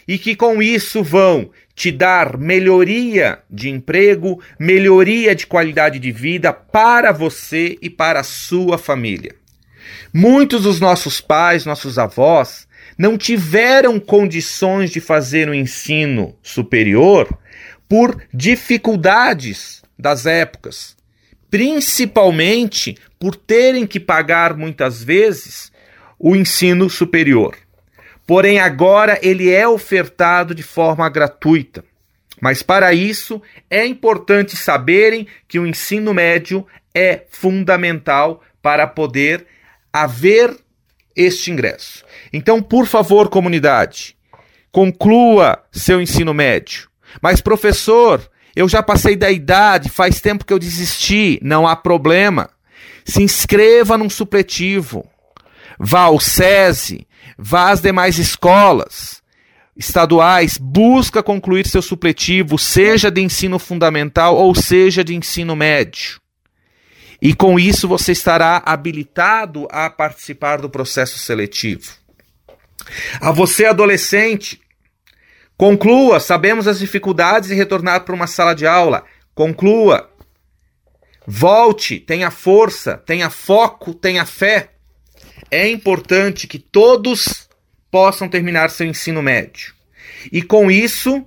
e 0.08 0.18
que 0.18 0.36
com 0.36 0.62
isso 0.62 1.04
vão 1.04 1.52
te 1.76 1.92
dar 1.92 2.38
melhoria 2.38 3.40
de 3.50 3.70
emprego, 3.70 4.42
melhoria 4.60 5.36
de 5.36 5.48
qualidade 5.48 6.00
de 6.00 6.12
vida 6.12 6.54
para 6.54 7.12
você 7.12 7.78
e 7.82 7.90
para 7.90 8.20
a 8.20 8.24
sua 8.24 8.78
família. 8.78 9.43
Muitos 10.14 10.64
dos 10.64 10.80
nossos 10.80 11.20
pais, 11.22 11.66
nossos 11.66 11.98
avós, 11.98 12.68
não 12.98 13.18
tiveram 13.18 14.00
condições 14.00 14.92
de 14.92 15.00
fazer 15.00 15.50
o 15.50 15.54
ensino 15.54 16.36
superior 16.42 17.28
por 17.88 18.22
dificuldades 18.34 19.82
das 19.98 20.26
épocas, 20.26 20.96
principalmente 21.50 22.98
por 23.20 23.36
terem 23.36 23.86
que 23.86 24.00
pagar 24.00 24.56
muitas 24.56 25.04
vezes 25.04 25.72
o 26.20 26.36
ensino 26.36 26.90
superior. 26.90 27.56
Porém, 28.26 28.60
agora 28.60 29.20
ele 29.22 29.52
é 29.52 29.68
ofertado 29.68 30.56
de 30.56 30.64
forma 30.64 31.08
gratuita. 31.10 31.84
Mas 32.42 32.62
para 32.62 32.94
isso 32.94 33.42
é 33.70 33.86
importante 33.86 34.56
saberem 34.56 35.28
que 35.48 35.60
o 35.60 35.68
ensino 35.68 36.14
médio 36.14 36.66
é 36.94 37.24
fundamental 37.30 38.42
para 38.62 38.88
poder 38.88 39.46
haver 39.94 40.58
este 41.16 41.52
ingresso. 41.52 42.04
Então, 42.34 42.62
por 42.62 42.88
favor, 42.88 43.30
comunidade, 43.30 44.18
conclua 44.72 45.64
seu 45.72 46.02
ensino 46.02 46.34
médio. 46.34 46.90
Mas, 47.22 47.40
professor, 47.40 48.28
eu 48.56 48.68
já 48.68 48.82
passei 48.82 49.16
da 49.16 49.30
idade, 49.32 49.90
faz 49.90 50.20
tempo 50.20 50.44
que 50.44 50.52
eu 50.52 50.58
desisti, 50.58 51.40
não 51.44 51.68
há 51.68 51.76
problema. 51.76 52.50
Se 53.06 53.22
inscreva 53.22 53.98
num 53.98 54.10
supletivo. 54.10 55.08
Vá 55.80 56.02
ao 56.02 56.20
SESI, 56.20 57.08
vá 57.38 57.72
às 57.72 57.82
demais 57.82 58.18
escolas 58.18 59.22
estaduais, 59.76 60.58
busca 60.58 61.24
concluir 61.24 61.68
seu 61.68 61.82
supletivo, 61.82 62.58
seja 62.60 63.10
de 63.10 63.22
ensino 63.22 63.58
fundamental 63.58 64.36
ou 64.36 64.54
seja 64.54 65.04
de 65.04 65.16
ensino 65.16 65.56
médio. 65.56 66.22
E 67.24 67.34
com 67.34 67.58
isso 67.58 67.88
você 67.88 68.12
estará 68.12 68.62
habilitado 68.66 69.66
a 69.72 69.90
participar 69.90 70.60
do 70.60 70.70
processo 70.70 71.18
seletivo. 71.18 71.94
A 73.22 73.32
você, 73.32 73.66
adolescente, 73.66 74.60
conclua. 75.56 76.20
Sabemos 76.20 76.68
as 76.68 76.80
dificuldades 76.80 77.48
de 77.48 77.56
retornar 77.56 78.02
para 78.02 78.14
uma 78.14 78.28
sala 78.28 78.54
de 78.54 78.68
aula. 78.68 79.06
Conclua. 79.34 80.12
Volte, 81.26 81.98
tenha 81.98 82.30
força, 82.30 82.98
tenha 82.98 83.30
foco, 83.30 83.94
tenha 83.94 84.26
fé. 84.26 84.72
é 85.50 85.70
importante 85.70 86.46
que 86.46 86.60
todos 86.60 87.48
possam 87.90 88.28
terminar 88.28 88.70
seu 88.70 88.86
ensino 88.86 89.22
médio. 89.22 89.74
E 90.30 90.42
com 90.42 90.70
isso, 90.70 91.26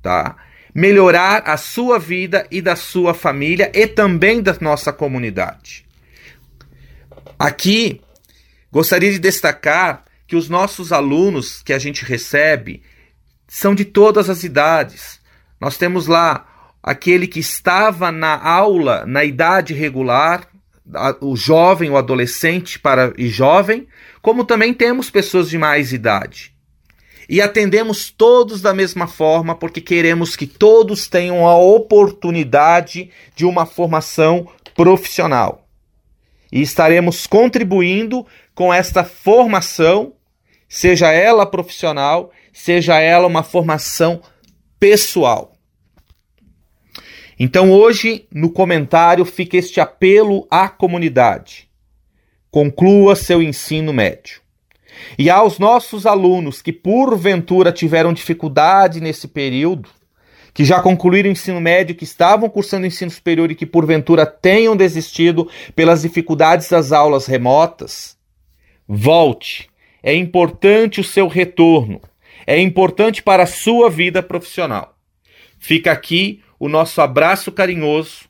tá? 0.00 0.34
Melhorar 0.74 1.42
a 1.46 1.56
sua 1.56 1.98
vida 1.98 2.46
e 2.50 2.60
da 2.62 2.76
sua 2.76 3.14
família 3.14 3.70
e 3.74 3.86
também 3.86 4.42
da 4.42 4.56
nossa 4.60 4.92
comunidade. 4.92 5.84
Aqui 7.38 8.00
gostaria 8.70 9.10
de 9.10 9.18
destacar 9.18 10.04
que 10.26 10.36
os 10.36 10.48
nossos 10.48 10.92
alunos 10.92 11.62
que 11.62 11.72
a 11.72 11.78
gente 11.78 12.04
recebe 12.04 12.82
são 13.48 13.74
de 13.74 13.84
todas 13.84 14.30
as 14.30 14.44
idades. 14.44 15.20
Nós 15.60 15.76
temos 15.76 16.06
lá 16.06 16.46
aquele 16.82 17.26
que 17.26 17.40
estava 17.40 18.12
na 18.12 18.40
aula 18.40 19.04
na 19.06 19.24
idade 19.24 19.74
regular, 19.74 20.46
o 21.20 21.36
jovem, 21.36 21.90
o 21.90 21.96
adolescente 21.96 22.78
para 22.78 23.12
e 23.16 23.28
jovem, 23.28 23.86
como 24.22 24.44
também 24.44 24.72
temos 24.74 25.10
pessoas 25.10 25.48
de 25.48 25.58
mais 25.58 25.92
idade. 25.92 26.54
E 27.30 27.40
atendemos 27.40 28.10
todos 28.10 28.60
da 28.60 28.74
mesma 28.74 29.06
forma 29.06 29.54
porque 29.54 29.80
queremos 29.80 30.34
que 30.34 30.48
todos 30.48 31.06
tenham 31.06 31.46
a 31.46 31.56
oportunidade 31.56 33.08
de 33.36 33.46
uma 33.46 33.64
formação 33.64 34.48
profissional. 34.74 35.64
E 36.50 36.60
estaremos 36.60 37.28
contribuindo 37.28 38.26
com 38.52 38.74
esta 38.74 39.04
formação, 39.04 40.14
seja 40.68 41.12
ela 41.12 41.46
profissional, 41.46 42.32
seja 42.52 42.98
ela 42.98 43.28
uma 43.28 43.44
formação 43.44 44.20
pessoal. 44.80 45.52
Então 47.38 47.70
hoje, 47.70 48.26
no 48.34 48.50
comentário, 48.50 49.24
fica 49.24 49.56
este 49.56 49.80
apelo 49.80 50.48
à 50.50 50.68
comunidade. 50.68 51.70
Conclua 52.50 53.14
seu 53.14 53.40
ensino 53.40 53.92
médio. 53.92 54.40
E 55.18 55.28
aos 55.30 55.58
nossos 55.58 56.06
alunos 56.06 56.62
que 56.62 56.72
porventura 56.72 57.72
tiveram 57.72 58.12
dificuldade 58.12 59.00
nesse 59.00 59.28
período, 59.28 59.88
que 60.52 60.64
já 60.64 60.80
concluíram 60.80 61.28
o 61.28 61.32
ensino 61.32 61.60
médio, 61.60 61.94
que 61.94 62.04
estavam 62.04 62.48
cursando 62.48 62.86
ensino 62.86 63.10
superior 63.10 63.50
e 63.50 63.54
que 63.54 63.66
porventura 63.66 64.26
tenham 64.26 64.76
desistido 64.76 65.48
pelas 65.74 66.02
dificuldades 66.02 66.68
das 66.68 66.92
aulas 66.92 67.26
remotas, 67.26 68.16
volte. 68.86 69.68
É 70.02 70.14
importante 70.14 71.00
o 71.00 71.04
seu 71.04 71.28
retorno. 71.28 72.00
É 72.46 72.58
importante 72.58 73.22
para 73.22 73.44
a 73.44 73.46
sua 73.46 73.88
vida 73.88 74.22
profissional. 74.22 74.96
Fica 75.58 75.92
aqui 75.92 76.42
o 76.58 76.68
nosso 76.68 77.00
abraço 77.00 77.52
carinhoso 77.52 78.28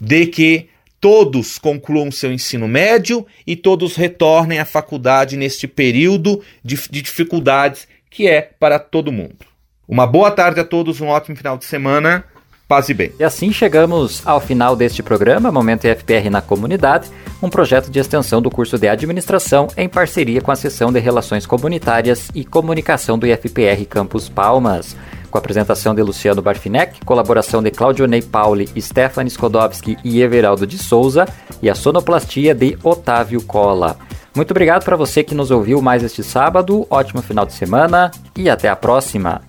de 0.00 0.26
que 0.26 0.68
todos 1.04 1.58
concluam 1.58 2.10
seu 2.10 2.32
ensino 2.32 2.66
médio 2.66 3.26
e 3.46 3.54
todos 3.54 3.94
retornem 3.94 4.58
à 4.58 4.64
faculdade 4.64 5.36
neste 5.36 5.68
período 5.68 6.40
de, 6.64 6.76
de 6.88 7.02
dificuldades 7.02 7.86
que 8.08 8.26
é 8.26 8.40
para 8.40 8.78
todo 8.78 9.12
mundo. 9.12 9.44
Uma 9.86 10.06
boa 10.06 10.30
tarde 10.30 10.60
a 10.60 10.64
todos, 10.64 11.02
um 11.02 11.08
ótimo 11.08 11.36
final 11.36 11.58
de 11.58 11.66
semana. 11.66 12.24
Paz 12.66 12.88
e 12.88 12.94
bem. 12.94 13.12
E 13.20 13.22
assim 13.22 13.52
chegamos 13.52 14.26
ao 14.26 14.40
final 14.40 14.74
deste 14.74 15.02
programa, 15.02 15.52
Momento 15.52 15.86
IFPR 15.86 16.30
na 16.30 16.40
Comunidade, 16.40 17.10
um 17.42 17.50
projeto 17.50 17.90
de 17.90 17.98
extensão 17.98 18.40
do 18.40 18.50
curso 18.50 18.78
de 18.78 18.88
Administração 18.88 19.68
em 19.76 19.90
parceria 19.90 20.40
com 20.40 20.52
a 20.52 20.56
Seção 20.56 20.90
de 20.90 21.00
Relações 21.00 21.44
Comunitárias 21.44 22.30
e 22.34 22.46
Comunicação 22.46 23.18
do 23.18 23.26
IFPR 23.26 23.84
Campus 23.86 24.30
Palmas 24.30 24.96
com 25.34 25.38
a 25.38 25.40
apresentação 25.40 25.96
de 25.96 26.00
Luciano 26.00 26.40
Barfinec, 26.40 27.04
colaboração 27.04 27.60
de 27.60 27.68
Claudio 27.68 28.06
Ney 28.06 28.22
Pauli, 28.22 28.68
Stephanie 28.80 29.28
Skodowski 29.28 29.98
e 30.04 30.22
Everaldo 30.22 30.64
de 30.64 30.78
Souza 30.78 31.26
e 31.60 31.68
a 31.68 31.74
sonoplastia 31.74 32.54
de 32.54 32.78
Otávio 32.84 33.42
Cola. 33.42 33.96
Muito 34.32 34.52
obrigado 34.52 34.84
para 34.84 34.94
você 34.94 35.24
que 35.24 35.34
nos 35.34 35.50
ouviu 35.50 35.82
mais 35.82 36.04
este 36.04 36.22
sábado, 36.22 36.86
ótimo 36.88 37.20
final 37.20 37.44
de 37.44 37.52
semana 37.52 38.12
e 38.36 38.48
até 38.48 38.68
a 38.68 38.76
próxima. 38.76 39.42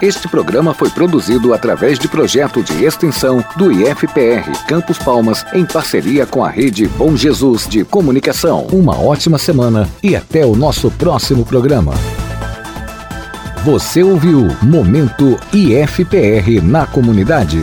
Este 0.00 0.28
programa 0.28 0.72
foi 0.72 0.90
produzido 0.90 1.52
através 1.52 1.98
de 1.98 2.06
projeto 2.06 2.62
de 2.62 2.84
extensão 2.84 3.44
do 3.56 3.72
IFPR 3.72 4.48
Campos 4.68 4.96
Palmas 4.96 5.44
em 5.52 5.66
parceria 5.66 6.24
com 6.24 6.44
a 6.44 6.48
rede 6.48 6.86
Bom 6.86 7.16
Jesus 7.16 7.66
de 7.66 7.84
Comunicação. 7.84 8.68
Uma 8.70 8.96
ótima 8.96 9.38
semana 9.38 9.88
e 10.00 10.14
até 10.14 10.46
o 10.46 10.54
nosso 10.54 10.88
próximo 10.92 11.44
programa. 11.44 11.94
Você 13.66 14.00
ouviu 14.00 14.46
Momento 14.62 15.40
IFPR 15.52 16.62
na 16.62 16.86
comunidade. 16.86 17.60